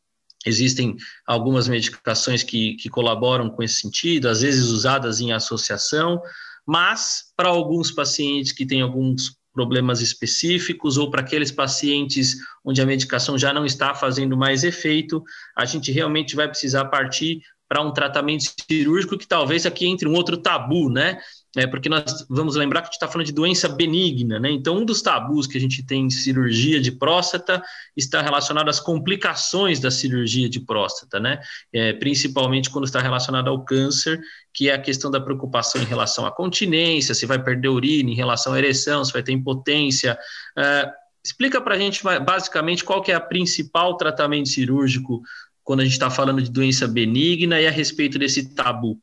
[0.46, 0.96] Existem
[1.26, 6.22] algumas medicações que, que colaboram com esse sentido, às vezes usadas em associação,
[6.66, 12.86] mas para alguns pacientes que têm alguns problemas específicos ou para aqueles pacientes onde a
[12.86, 15.24] medicação já não está fazendo mais efeito,
[15.56, 20.14] a gente realmente vai precisar partir para um tratamento cirúrgico que talvez aqui entre um
[20.14, 21.20] outro tabu, né?
[21.58, 24.52] É porque nós vamos lembrar que a gente está falando de doença benigna, né?
[24.52, 27.64] Então, um dos tabus que a gente tem em cirurgia de próstata
[27.96, 31.40] está relacionado às complicações da cirurgia de próstata, né?
[31.74, 34.20] É, principalmente quando está relacionado ao câncer,
[34.54, 38.16] que é a questão da preocupação em relação à continência, se vai perder urina, em
[38.16, 40.18] relação à ereção, se vai ter impotência.
[40.56, 40.92] É,
[41.26, 45.24] explica para a gente basicamente qual que é a principal tratamento cirúrgico
[45.64, 49.02] quando a gente está falando de doença benigna e a respeito desse tabu.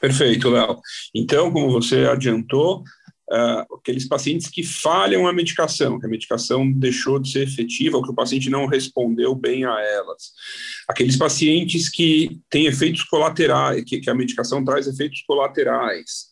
[0.00, 0.78] Perfeito, Léo.
[1.14, 2.82] Então, como você adiantou,
[3.30, 8.02] uh, aqueles pacientes que falham a medicação, que a medicação deixou de ser efetiva, ou
[8.02, 10.32] que o paciente não respondeu bem a elas.
[10.88, 16.29] Aqueles pacientes que têm efeitos colaterais, que, que a medicação traz efeitos colaterais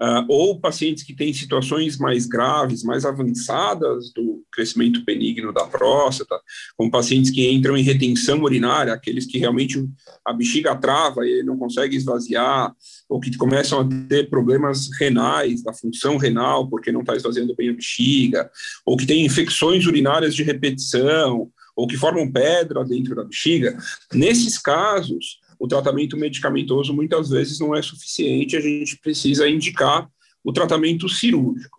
[0.00, 6.40] uh, ou pacientes que têm situações mais graves, mais avançadas do crescimento benigno da próstata,
[6.76, 9.86] como pacientes que entram em retenção urinária, aqueles que realmente
[10.24, 12.74] a bexiga trava e não consegue esvaziar,
[13.08, 17.68] ou que começam a ter problemas renais, da função renal, porque não está esvaziando bem
[17.68, 18.50] a bexiga,
[18.84, 23.76] ou que têm infecções urinárias de repetição, ou que formam pedra dentro da bexiga,
[24.12, 30.08] nesses casos, o tratamento medicamentoso muitas vezes não é suficiente, a gente precisa indicar
[30.42, 31.78] o tratamento cirúrgico.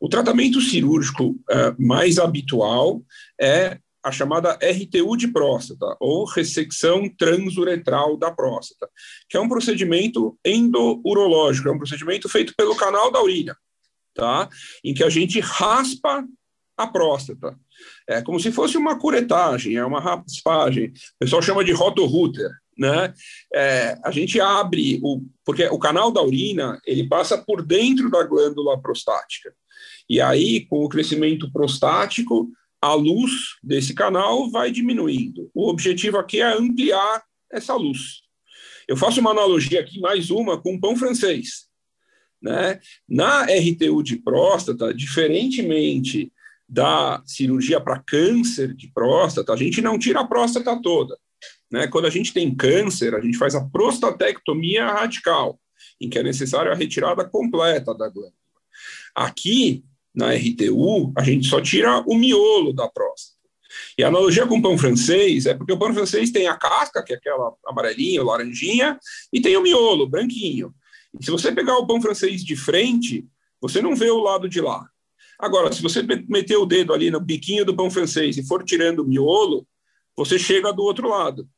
[0.00, 3.00] O tratamento cirúrgico é, mais habitual
[3.40, 8.88] é a chamada RTU de próstata, ou ressecção transuretral da próstata,
[9.28, 13.56] que é um procedimento endourológico, é um procedimento feito pelo canal da urina,
[14.14, 14.48] tá?
[14.82, 16.24] em que a gente raspa
[16.76, 17.56] a próstata.
[18.08, 20.86] É como se fosse uma curetagem, é uma raspagem.
[20.86, 23.12] O pessoal chama de rotorruter né?
[23.52, 28.22] É, a gente abre o porque o canal da urina ele passa por dentro da
[28.22, 29.52] glândula prostática
[30.08, 35.50] e aí com o crescimento prostático a luz desse canal vai diminuindo.
[35.54, 38.22] O objetivo aqui é ampliar essa luz.
[38.88, 41.66] Eu faço uma analogia aqui mais uma com o pão francês,
[42.40, 42.80] né?
[43.06, 46.32] Na RTU de próstata, diferentemente
[46.66, 51.18] da cirurgia para câncer de próstata, a gente não tira a próstata toda.
[51.70, 51.86] Né?
[51.86, 55.58] Quando a gente tem câncer, a gente faz a prostatectomia radical,
[56.00, 58.32] em que é necessária a retirada completa da glândula.
[59.14, 63.38] Aqui, na RTU, a gente só tira o miolo da próstata.
[63.96, 67.02] E a analogia com o pão francês é porque o pão francês tem a casca,
[67.02, 68.98] que é aquela amarelinha, laranjinha,
[69.32, 70.74] e tem o miolo, branquinho.
[71.18, 73.26] E se você pegar o pão francês de frente,
[73.60, 74.88] você não vê o lado de lá.
[75.38, 79.00] Agora, se você meter o dedo ali no biquinho do pão francês e for tirando
[79.00, 79.66] o miolo,
[80.16, 81.48] você chega do outro lado.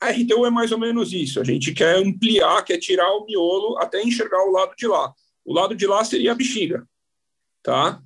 [0.00, 1.40] A RTU é mais ou menos isso.
[1.40, 5.12] A gente quer ampliar, quer tirar o miolo até enxergar o lado de lá.
[5.44, 6.86] O lado de lá seria a bexiga.
[7.62, 8.00] Tá?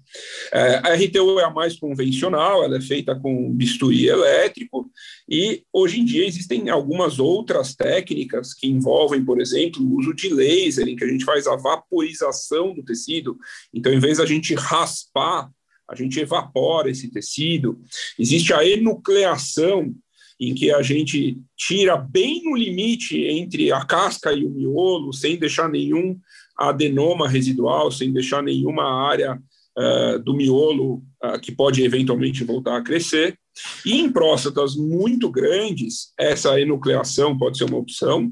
[0.53, 4.91] É, a RTU é a mais convencional, ela é feita com bisturi elétrico
[5.29, 10.29] e hoje em dia existem algumas outras técnicas que envolvem, por exemplo, o uso de
[10.29, 13.39] laser, em que a gente faz a vaporização do tecido.
[13.73, 15.49] Então, em vez da gente raspar,
[15.89, 17.81] a gente evapora esse tecido.
[18.19, 19.95] Existe a enucleação,
[20.41, 25.37] em que a gente tira bem no limite entre a casca e o miolo, sem
[25.39, 26.19] deixar nenhum
[26.57, 29.41] adenoma residual, sem deixar nenhuma área
[29.79, 33.39] uh, do miolo uh, que pode eventualmente voltar a crescer.
[33.87, 38.27] E em próstatas muito grandes, essa enucleação pode ser uma opção,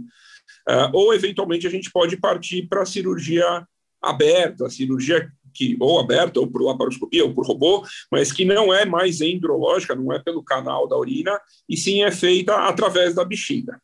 [0.69, 3.67] uh, ou eventualmente a gente pode partir para a cirurgia
[4.03, 8.85] aberta, cirurgia que ou aberta, ou por laparoscopia, ou por robô, mas que não é
[8.85, 11.39] mais endrológica, não é pelo canal da urina,
[11.69, 13.81] e sim é feita através da bexiga.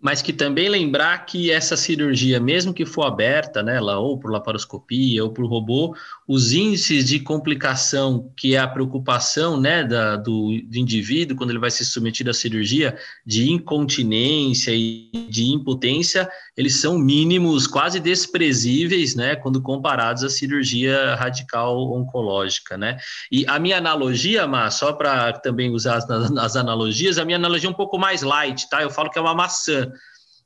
[0.00, 5.22] Mas que também lembrar que essa cirurgia, mesmo que for aberta, né, ou por laparoscopia
[5.22, 5.94] ou por robô,
[6.26, 11.58] os índices de complicação, que é a preocupação né, da, do, do indivíduo quando ele
[11.58, 12.96] vai ser submetido à cirurgia,
[13.26, 16.26] de incontinência e de impotência,
[16.60, 22.98] eles são mínimos, quase desprezíveis, né, quando comparados à cirurgia radical oncológica, né?
[23.32, 27.66] E a minha analogia, Má, só para também usar as, as analogias, a minha analogia
[27.66, 28.82] é um pouco mais light, tá?
[28.82, 29.90] Eu falo que é uma maçã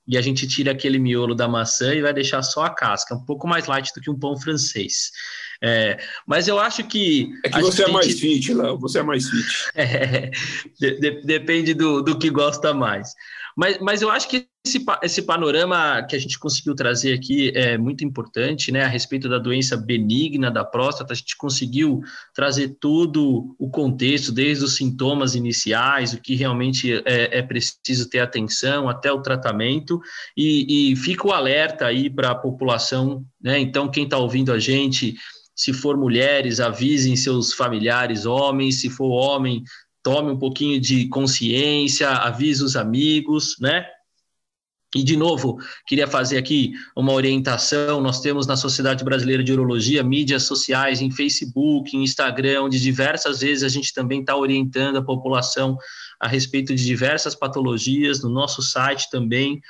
[0.06, 3.24] e a gente tira aquele miolo da maçã e vai deixar só a casca, um
[3.24, 5.10] pouco mais light do que um pão francês.
[5.60, 7.28] É, mas eu acho que.
[7.44, 9.46] É que você é mais fit, Léo, você é mais fit.
[9.74, 10.30] É,
[10.78, 13.14] de, de, depende do, do que gosta mais.
[13.57, 17.76] Mas, mas eu acho que esse, esse panorama que a gente conseguiu trazer aqui é
[17.76, 18.82] muito importante, né?
[18.82, 22.00] A respeito da doença benigna da próstata, a gente conseguiu
[22.34, 28.20] trazer todo o contexto, desde os sintomas iniciais, o que realmente é, é preciso ter
[28.20, 30.00] atenção, até o tratamento,
[30.36, 33.59] e, e fica o alerta aí para a população, né?
[33.59, 35.14] Então, quem está ouvindo a gente,
[35.55, 39.62] se for mulheres, avisem seus familiares homens, se for homem,
[40.05, 43.86] tome um pouquinho de consciência, avise os amigos, né?
[44.94, 48.00] E, de novo, queria fazer aqui uma orientação.
[48.00, 53.40] Nós temos na Sociedade Brasileira de Urologia mídias sociais em Facebook, em Instagram, onde diversas
[53.40, 55.76] vezes a gente também está orientando a população
[56.20, 59.61] a respeito de diversas patologias, no nosso site também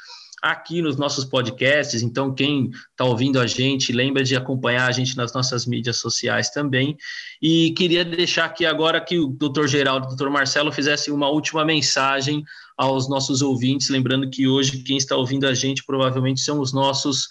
[0.44, 2.02] aqui nos nossos podcasts.
[2.02, 6.50] Então, quem está ouvindo a gente, lembra de acompanhar a gente nas nossas mídias sociais
[6.50, 6.98] também.
[7.40, 11.30] E queria deixar aqui agora que o doutor Geraldo e o doutor Marcelo fizessem uma
[11.30, 12.44] última mensagem
[12.76, 17.28] aos nossos ouvintes, lembrando que hoje quem está ouvindo a gente provavelmente são os nossos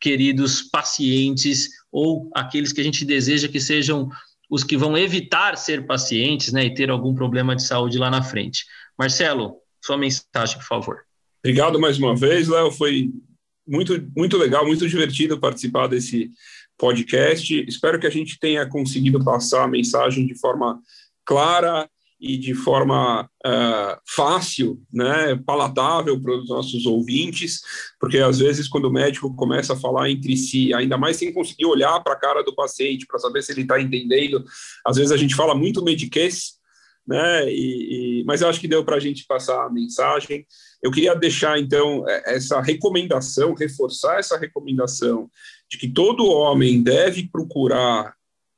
[0.00, 4.10] queridos pacientes ou aqueles que a gente deseja que sejam
[4.50, 8.22] os que vão evitar ser pacientes né, e ter algum problema de saúde lá na
[8.22, 8.64] frente.
[8.98, 11.05] Marcelo, sua mensagem, por favor.
[11.42, 12.70] Obrigado mais uma vez, Léo.
[12.70, 13.10] Foi
[13.66, 16.30] muito, muito legal, muito divertido participar desse
[16.78, 17.64] podcast.
[17.68, 20.80] Espero que a gente tenha conseguido passar a mensagem de forma
[21.24, 27.60] clara e de forma uh, fácil, né, palatável para os nossos ouvintes,
[28.00, 31.66] porque às vezes quando o médico começa a falar entre si, ainda mais sem conseguir
[31.66, 34.42] olhar para a cara do paciente para saber se ele está entendendo,
[34.84, 36.54] às vezes a gente fala muito mediquês,
[37.06, 40.44] né, e, e, mas eu acho que deu para a gente passar a mensagem.
[40.82, 45.30] Eu queria deixar, então, é, essa recomendação, reforçar essa recomendação
[45.70, 48.14] de que todo homem deve procurar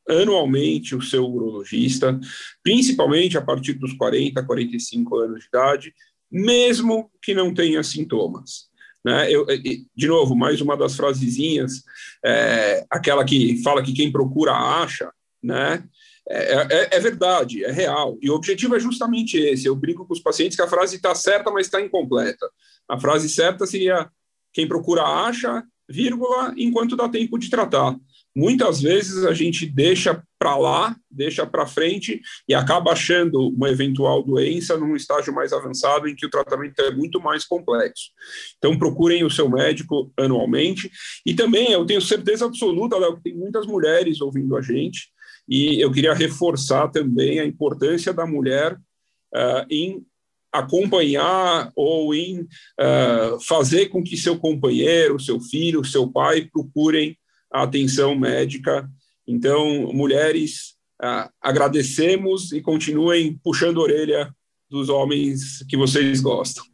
[0.09, 2.19] anualmente o seu urologista,
[2.63, 5.95] principalmente a partir dos 40, 45 anos de idade,
[6.31, 8.69] mesmo que não tenha sintomas.
[9.05, 9.31] Né?
[9.31, 11.83] Eu, de novo, mais uma das frasezinhas,
[12.25, 15.11] é, aquela que fala que quem procura acha,
[15.43, 15.85] né?
[16.31, 18.19] É, é, é, verdade, é real.
[18.21, 19.67] E o objetivo é justamente esse.
[19.67, 22.47] Eu brinco com os pacientes que a frase está certa, mas está incompleta.
[22.87, 24.11] A frase certa seria:
[24.53, 27.97] quem procura acha, vírgula, enquanto dá tempo de tratar.
[28.37, 34.23] Muitas vezes a gente deixa para lá, deixa para frente e acaba achando uma eventual
[34.23, 38.11] doença num estágio mais avançado em que o tratamento é muito mais complexo.
[38.59, 40.91] Então procurem o seu médico anualmente.
[41.27, 45.11] E também eu tenho certeza absoluta, Léo, que tem muitas mulheres ouvindo a gente
[45.49, 50.05] e eu queria reforçar também a importância da mulher uh, em
[50.53, 57.17] acompanhar ou em uh, fazer com que seu companheiro, seu filho, seu pai procurem
[57.51, 58.89] a atenção médica.
[59.27, 64.35] Então, mulheres, uh, agradecemos e continuem puxando a orelha
[64.71, 66.65] dos homens que vocês gostam.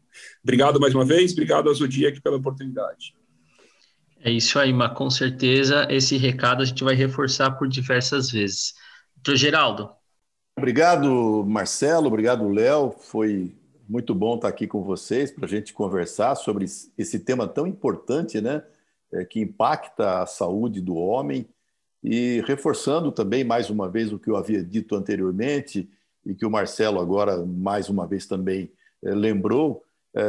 [0.43, 3.15] Obrigado mais uma vez, obrigado a Zodiac pela oportunidade.
[4.27, 8.73] É isso aí, mas com certeza esse recado a gente vai reforçar por diversas vezes.
[9.17, 9.91] Doutor Geraldo.
[10.57, 12.95] Obrigado, Marcelo, obrigado, Léo.
[12.99, 13.55] Foi
[13.87, 16.65] muito bom estar aqui com vocês para a gente conversar sobre
[16.97, 18.63] esse tema tão importante, né?
[19.13, 21.47] É, que impacta a saúde do homem.
[22.03, 25.87] E reforçando também, mais uma vez, o que eu havia dito anteriormente
[26.25, 28.73] e que o Marcelo agora, mais uma vez, também
[29.03, 29.84] é, lembrou,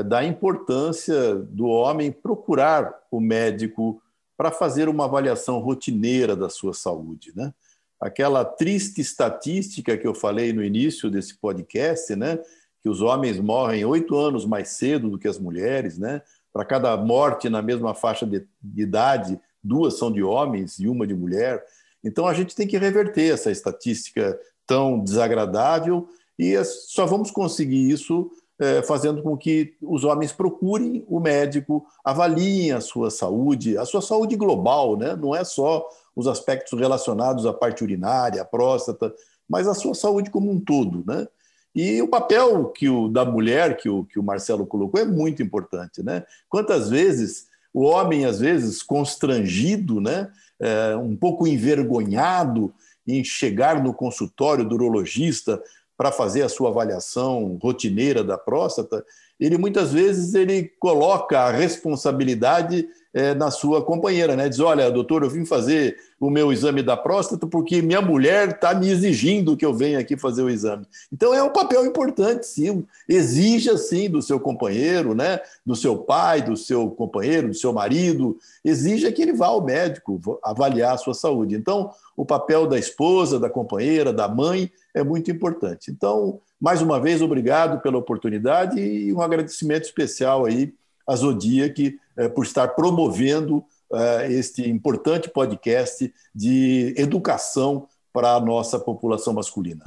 [0.06, 4.02] da importância do homem procurar o médico
[4.36, 7.54] para fazer uma avaliação rotineira da sua saúde, né?
[8.02, 12.40] Aquela triste estatística que eu falei no início desse podcast, né?
[12.86, 16.22] que os homens morrem oito anos mais cedo do que as mulheres, né?
[16.54, 21.08] Para cada morte na mesma faixa de, de idade, duas são de homens e uma
[21.08, 21.66] de mulher.
[22.04, 26.08] Então a gente tem que reverter essa estatística tão desagradável
[26.38, 28.45] e só vamos conseguir isso é,
[28.88, 34.36] fazendo com que os homens procurem o médico, avaliem a sua saúde, a sua saúde
[34.36, 35.16] global, né?
[35.16, 35.86] não é só
[36.16, 39.14] os aspectos relacionados à parte urinária, à próstata,
[39.48, 41.04] mas a sua saúde como um todo.
[41.06, 41.28] Né?
[41.76, 45.44] E o papel que o, da mulher, que o, que o Marcelo colocou, é muito
[45.44, 46.02] importante.
[46.02, 46.24] Né?
[46.48, 50.32] Quantas vezes o homem, às vezes, constrangido, né?
[50.58, 52.74] É, um pouco envergonhado
[53.06, 55.62] em chegar no consultório do urologista
[55.98, 59.06] para fazer a sua avaliação rotineira da próstata,
[59.40, 64.50] ele muitas vezes ele coloca a responsabilidade é, na sua companheira, né?
[64.50, 68.74] Diz: olha, doutor, eu vim fazer o meu exame da próstata porque minha mulher está
[68.74, 70.86] me exigindo que eu venha aqui fazer o exame.
[71.12, 72.86] Então é um papel importante, sim.
[73.08, 75.40] Exija sim do seu companheiro, né?
[75.66, 80.20] Do seu pai, do seu companheiro, do seu marido, exija que ele vá ao médico
[80.44, 81.56] avaliar a sua saúde.
[81.56, 85.90] Então, o papel da esposa, da companheira, da mãe é muito importante.
[85.90, 90.74] Então, mais uma vez, obrigado pela oportunidade e um agradecimento especial aí
[91.08, 98.80] à Zodiac eh, por estar promovendo eh, este importante podcast de educação para a nossa
[98.80, 99.84] população masculina.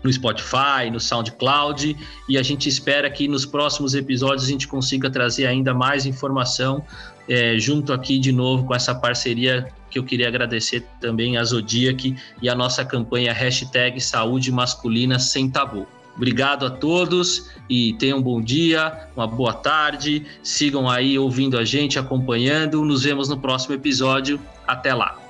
[0.03, 1.95] no Spotify, no SoundCloud,
[2.27, 6.83] e a gente espera que nos próximos episódios a gente consiga trazer ainda mais informação
[7.27, 12.15] é, junto aqui de novo com essa parceria que eu queria agradecer também a Zodiac
[12.41, 15.85] e a nossa campanha hashtag Saúde Masculina Sem Tabu.
[16.15, 20.25] Obrigado a todos e tenham um bom dia, uma boa tarde.
[20.43, 22.83] Sigam aí ouvindo a gente, acompanhando.
[22.83, 24.39] Nos vemos no próximo episódio.
[24.67, 25.20] Até lá.